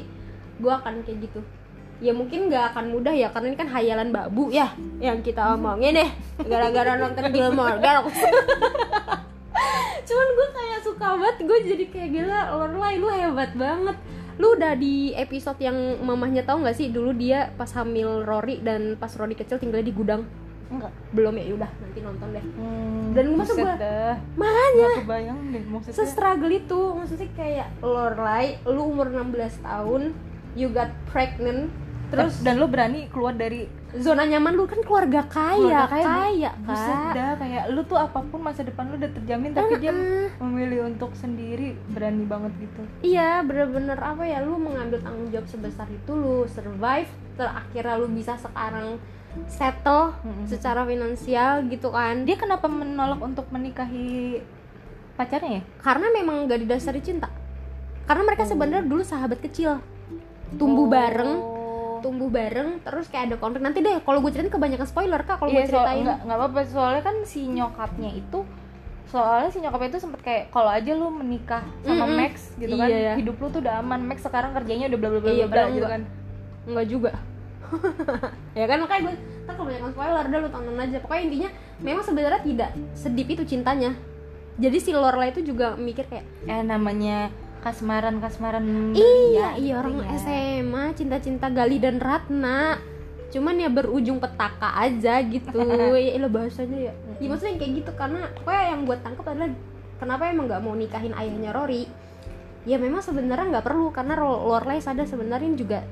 gue 0.56 0.72
akan 0.72 0.94
kayak 1.04 1.18
gitu. 1.28 1.40
Ya 1.96 2.12
mungkin 2.12 2.48
nggak 2.48 2.64
akan 2.72 2.84
mudah 2.92 3.12
ya 3.12 3.28
karena 3.32 3.46
ini 3.52 3.58
kan 3.60 3.68
hayalan 3.68 4.08
babu 4.08 4.48
ya 4.48 4.72
yang 5.04 5.20
kita 5.20 5.52
omongin 5.52 6.00
deh. 6.00 6.10
Gara-gara 6.40 6.96
nonton 6.96 7.24
Gilmore 7.28 7.76
Girls 7.76 8.16
cuman 10.06 10.28
gue 10.38 10.48
kayak 10.54 10.80
suka 10.86 11.06
banget 11.18 11.36
gue 11.42 11.58
jadi 11.66 11.84
kayak 11.90 12.10
gila 12.14 12.40
Lorelai 12.54 12.94
lu 13.02 13.08
hebat 13.10 13.50
banget 13.58 13.96
lu 14.36 14.52
udah 14.52 14.72
di 14.72 14.94
episode 15.12 15.56
yang 15.58 15.74
mamahnya 15.98 16.42
tahu 16.42 16.60
nggak 16.60 16.74
sih 16.74 16.88
dulu 16.88 17.10
dia 17.10 17.48
pas 17.52 17.68
hamil 17.72 18.20
Rory 18.22 18.60
dan 18.60 18.94
pas 18.94 19.08
Rory 19.10 19.32
kecil 19.32 19.56
tinggal 19.56 19.80
di 19.80 19.90
gudang 19.90 20.28
Enggak. 20.66 20.90
belum 21.10 21.34
ya 21.36 21.54
udah 21.54 21.70
nanti 21.72 21.98
nonton 22.00 22.28
deh 22.30 22.44
Hmm, 22.52 23.14
Dan 23.14 23.26
masa 23.32 23.54
dah. 23.78 24.14
makanya 24.34 24.88
kebayang 24.98 25.38
deh 25.48 25.62
maksudnya. 25.64 25.94
se-struggle 25.96 26.50
itu 26.50 26.80
maksudnya 26.92 27.28
kayak 27.32 27.68
Lorelai 27.80 28.58
lu 28.64 28.82
umur 28.84 29.06
16 29.06 29.30
tahun 29.62 30.10
you 30.52 30.68
got 30.68 30.90
pregnant 31.06 31.70
terus 32.16 32.34
dan 32.40 32.54
lu 32.56 32.66
berani 32.66 33.06
keluar 33.06 33.32
dari 33.32 33.68
zona 33.94 34.24
nyaman 34.24 34.52
lu 34.52 34.64
kan 34.64 34.80
keluarga 34.80 35.20
kaya 35.24 35.84
keluarga 35.86 36.00
kaya, 36.00 36.50
buset 36.58 36.96
kak 36.96 37.12
dah 37.12 37.32
kayak 37.36 37.64
lu 37.70 37.80
tuh 37.82 37.96
apa 37.96 38.18
pun 38.20 38.40
masa 38.40 38.60
depan 38.60 38.88
lu 38.88 38.96
udah 38.96 39.10
terjamin 39.12 39.52
tapi 39.52 39.72
dia 39.76 39.92
Heeh. 39.92 40.28
memilih 40.38 40.80
untuk 40.86 41.12
sendiri 41.12 41.76
berani 41.88 42.24
banget 42.24 42.52
gitu. 42.58 42.82
iya 43.02 43.40
bener-bener 43.40 43.96
apa 43.96 44.22
ya 44.22 44.40
lu 44.40 44.56
mengambil 44.56 44.98
tanggung 44.98 45.28
jawab 45.28 45.46
sebesar 45.46 45.86
itu 45.86 46.10
lu 46.10 46.44
survive 46.46 47.08
terakhirnya 47.34 47.94
lu 47.96 48.08
bisa 48.08 48.34
sekarang 48.34 48.96
settle 49.44 50.16
Mm-mm. 50.24 50.48
secara 50.48 50.82
finansial 50.82 51.68
gitu 51.68 51.92
kan 51.92 52.24
Dia 52.24 52.36
kenapa 52.36 52.64
menolak 52.66 53.20
untuk 53.20 53.44
menikahi 53.52 54.40
pacarnya 55.12 55.60
ya? 55.60 55.62
karena 55.78 56.06
memang 56.10 56.44
gak 56.44 56.60
didasari 56.60 57.00
cinta 57.00 57.28
karena 58.04 58.22
mereka 58.22 58.44
Oh. 58.44 58.48
sebenarnya 58.48 58.84
dulu 58.84 59.02
sahabat 59.02 59.40
kecil 59.40 59.80
tumbuh 60.54 60.86
Oh. 60.86 60.92
bareng 60.92 61.32
tumbuh 61.98 62.28
bareng 62.28 62.80
terus 62.80 63.06
kayak 63.06 63.24
ada 63.28 63.36
konflik. 63.36 63.60
Nanti 63.60 63.80
deh 63.80 64.00
kalau 64.00 64.18
gue 64.18 64.30
ceritain 64.30 64.48
kebanyakan 64.48 64.84
spoiler 64.84 65.20
kak 65.20 65.36
kalau 65.36 65.50
Iya, 65.50 65.56
gue 65.58 65.64
soal, 65.68 65.84
ceritain. 65.84 66.02
nggak 66.02 66.18
nggak 66.24 66.38
apa-apa. 66.38 66.60
Soalnya 66.64 67.02
kan 67.02 67.16
si 67.22 67.40
nyokapnya 67.46 68.10
itu 68.12 68.40
soalnya 69.06 69.48
si 69.48 69.58
nyokapnya 69.60 69.88
itu 69.88 70.00
sempet 70.02 70.20
kayak 70.20 70.44
kalau 70.50 70.66
aja 70.66 70.90
lu 70.90 71.06
menikah 71.08 71.62
sama 71.80 72.04
Mm-mm. 72.04 72.18
Max 72.18 72.34
gitu 72.56 72.74
kan 72.74 72.90
Iya, 72.90 72.98
iya. 72.98 73.14
hidup 73.14 73.38
lu 73.38 73.46
tuh 73.48 73.60
udah 73.60 73.78
aman. 73.78 74.00
Max 74.02 74.18
sekarang 74.20 74.50
kerjanya 74.52 74.86
udah 74.86 74.98
bla 74.98 75.08
bla 75.08 75.20
bla 75.20 75.30
Iya, 75.30 75.46
bla 75.46 75.62
gitu 75.70 75.86
kan. 75.86 76.02
Enggak 76.64 76.86
juga. 76.86 77.12
Ya 78.56 78.64
kan 78.64 78.78
makanya 78.78 79.00
gue 79.04 79.14
ntar 79.44 79.52
kalau 79.52 79.68
banyak 79.68 79.82
spoiler 79.90 80.24
udah 80.24 80.38
lu 80.40 80.48
tonton 80.48 80.76
aja. 80.76 80.96
Pokoknya 80.98 81.22
intinya 81.22 81.48
memang 81.78 82.02
sebenarnya 82.02 82.40
tidak 82.40 82.70
sedip 82.92 83.28
itu 83.28 83.42
cintanya. 83.44 83.92
Jadi 84.56 84.78
si 84.80 84.90
Lorelai 84.90 85.28
itu 85.28 85.44
juga 85.44 85.76
mikir 85.76 86.08
kayak 86.08 86.24
eh 86.46 86.62
namanya 86.64 87.28
kasmaran 87.66 88.22
kasmaran 88.22 88.94
iya 88.94 88.94
belia 88.94 89.48
iya 89.58 89.74
gitu 89.74 89.80
orang 89.82 89.94
ya. 89.98 90.18
SMA 90.22 90.84
cinta-cinta 90.94 91.50
Gali 91.50 91.82
dan 91.82 91.98
Ratna. 91.98 92.78
Cuman 93.34 93.58
ya 93.58 93.66
berujung 93.66 94.22
petaka 94.22 94.70
aja 94.78 95.18
gitu. 95.26 95.58
Ya 95.98 96.14
lo 96.22 96.30
bahasanya 96.30 96.78
ya. 96.90 96.92
Ya 97.18 97.26
maksudnya 97.26 97.58
kayak 97.58 97.72
gitu 97.82 97.90
karena 97.98 98.30
pokoknya 98.38 98.64
yang 98.70 98.80
buat 98.86 99.00
tangkap 99.02 99.26
adalah 99.34 99.50
kenapa 99.98 100.22
emang 100.30 100.46
nggak 100.46 100.62
mau 100.62 100.74
nikahin 100.78 101.10
ayahnya 101.18 101.50
Rory? 101.50 101.90
Ya 102.62 102.78
memang 102.78 103.02
sebenarnya 103.02 103.58
nggak 103.58 103.66
perlu 103.66 103.90
karena 103.90 104.14
Lorelai 104.22 104.78
sadar 104.78 105.10
sebenarnya 105.10 105.50
juga 105.58 105.82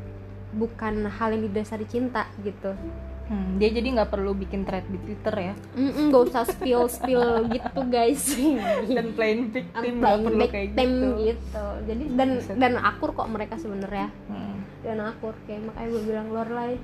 bukan 0.55 1.11
hal 1.11 1.35
yang 1.35 1.43
didasari 1.51 1.87
cinta 1.91 2.31
gitu 2.47 2.79
Hmm, 3.25 3.57
dia 3.57 3.73
jadi 3.73 3.89
nggak 3.97 4.13
perlu 4.13 4.37
bikin 4.37 4.69
thread 4.69 4.85
di 4.93 5.01
Twitter 5.01 5.33
ya? 5.33 5.55
Mm-mm, 5.81 6.13
gak 6.13 6.23
usah 6.29 6.45
spill 6.45 6.85
spill 6.93 7.49
gitu 7.49 7.81
guys. 7.89 8.37
Dan 8.85 9.17
plain 9.17 9.49
victim 9.49 9.81
I'm 9.81 9.97
nggak 10.05 10.19
perlu 10.29 10.45
kayak 10.53 10.69
gitu, 10.77 11.09
gitu. 11.25 11.67
jadi 11.89 12.05
dan 12.21 12.29
dan 12.61 12.73
akur 12.77 13.17
kok 13.17 13.29
mereka 13.33 13.57
sebenarnya. 13.57 14.13
Hmm, 14.29 14.61
dan 14.85 15.01
akur 15.01 15.33
kayak 15.49 15.65
makanya 15.65 15.89
gue 15.89 16.03
bilang 16.05 16.27
Lorelai 16.37 16.77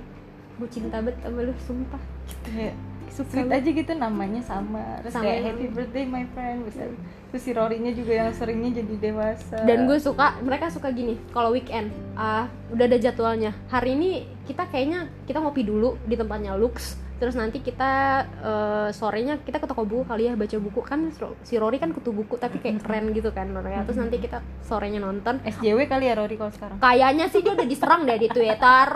gue 0.61 0.69
cinta 0.73 1.01
banget 1.01 1.21
sama 1.21 1.41
lu 1.45 1.55
sumpah. 1.65 2.03
Kayak 2.45 2.73
suka 2.73 2.90
sweet 3.11 3.47
banget. 3.51 3.61
aja 3.61 3.71
gitu 3.83 3.93
namanya 3.99 4.41
sama. 4.47 5.03
Terus 5.03 5.13
Sama. 5.13 5.25
kayak 5.27 5.41
happy 5.51 5.67
birthday 5.71 6.05
my 6.07 6.25
friend. 6.33 6.65
Bisa. 6.65 6.83
Terus 7.31 7.43
si 7.43 7.51
Rory-nya 7.55 7.93
juga 7.95 8.13
yang 8.15 8.31
seringnya 8.35 8.83
jadi 8.83 8.95
dewasa. 9.11 9.59
Dan 9.67 9.87
gue 9.87 9.99
suka 9.99 10.39
mereka 10.43 10.71
suka 10.71 10.91
gini 10.91 11.19
kalau 11.31 11.55
weekend 11.55 11.91
ah 12.15 12.47
udah 12.71 12.85
ada 12.87 12.99
jadwalnya. 12.99 13.55
Hari 13.71 13.99
ini 13.99 14.11
kita 14.47 14.67
kayaknya 14.71 15.11
kita 15.27 15.39
ngopi 15.43 15.63
dulu 15.67 15.99
di 16.07 16.15
tempatnya 16.15 16.55
Lux 16.55 16.99
terus 17.21 17.37
nanti 17.37 17.61
kita 17.61 17.93
eh, 18.41 18.89
sorenya 18.91 19.37
kita 19.39 19.61
ke 19.61 19.69
toko 19.69 19.85
buku 19.85 20.09
kali 20.09 20.25
ya 20.25 20.35
baca 20.35 20.57
buku. 20.57 20.81
Kan 20.81 21.13
si 21.43 21.55
Rory 21.55 21.77
kan 21.77 21.93
kutu 21.93 22.11
buku 22.11 22.35
tapi 22.35 22.57
kayak 22.57 22.81
keren 22.81 23.13
gitu 23.13 23.29
kan 23.29 23.53
Rory. 23.53 23.77
Terus 23.85 24.01
nanti 24.01 24.17
kita 24.17 24.41
sorenya 24.65 24.99
nonton. 24.99 25.37
SJW 25.45 25.85
kali 25.85 26.09
ya 26.09 26.17
Rory 26.17 26.35
kalau 26.35 26.49
sekarang? 26.49 26.81
Kayaknya 26.81 27.29
sih 27.29 27.41
dia 27.41 27.53
udah 27.53 27.69
diserang 27.69 28.03
deh 28.03 28.17
di 28.17 28.27
Twitter. 28.27 28.89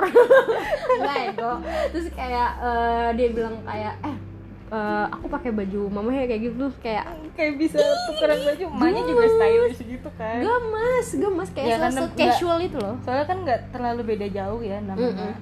Enggak 0.96 1.18
ego. 1.30 1.52
Terus 1.92 2.06
kayak 2.10 2.50
eh, 2.58 3.08
dia 3.12 3.28
bilang 3.28 3.60
kayak 3.62 3.94
eh 4.00 4.16
eh, 4.72 5.06
aku 5.12 5.26
pakai 5.28 5.50
baju 5.52 5.80
mama 5.92 6.10
ya 6.10 6.24
kayak 6.24 6.42
gitu. 6.48 6.66
Kayak 6.80 7.04
kayak 7.36 7.60
bisa 7.60 7.76
tukeran 8.08 8.40
baju. 8.40 8.64
Emaknya 8.72 9.02
juga 9.04 9.24
stylish 9.30 9.80
gitu 9.84 10.08
kan. 10.16 10.40
Gemas 10.40 11.06
gemas 11.12 11.48
kayak 11.52 11.66
Ya, 11.66 11.76
nggak- 11.78 12.16
casual 12.16 12.58
itu 12.58 12.80
loh. 12.80 12.96
Soalnya 13.04 13.26
kan 13.28 13.38
nggak 13.44 13.60
terlalu 13.68 14.16
beda 14.16 14.26
jauh 14.32 14.64
ya 14.64 14.80
namanya 14.80 15.36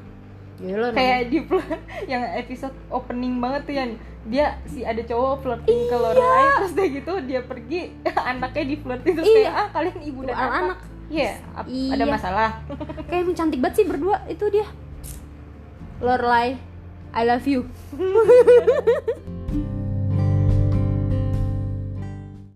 Gila, 0.54 0.92
kayak 0.92 1.20
di 1.26 1.38
yang 2.12 2.22
episode 2.34 2.76
opening 2.88 3.38
banget 3.38 3.62
tuh 3.64 3.74
yang 3.74 3.90
dia 4.22 4.46
si 4.64 4.82
ada 4.82 5.00
cowok 5.00 5.42
flirting 5.42 5.80
ke 5.84 5.96
Lorelai 5.96 6.44
terus 6.56 6.72
dia 6.72 6.86
gitu 6.88 7.12
dia 7.22 7.40
pergi 7.42 7.80
anaknya 8.30 8.64
di 8.64 8.76
flirting 8.76 9.14
terus 9.14 9.26
Iya. 9.26 9.36
kayak 9.40 9.52
ah 9.52 9.68
kalian 9.72 9.98
ibu 10.02 10.20
dan 10.22 10.34
Anak- 10.34 10.54
anak. 10.56 10.78
Iya 11.08 11.30
ap- 11.52 11.68
Iya. 11.68 11.90
ada 11.92 12.04
masalah. 12.06 12.50
Kayak 13.10 13.34
cantik 13.34 13.60
banget 13.60 13.74
sih 13.74 13.86
berdua 13.86 14.22
itu 14.26 14.44
dia. 14.48 14.64
Lorelai 15.98 16.56
I 17.12 17.22
love 17.22 17.44
you 17.44 17.68